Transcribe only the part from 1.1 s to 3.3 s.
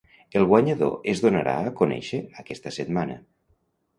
es donarà a conèixer aquesta setmana.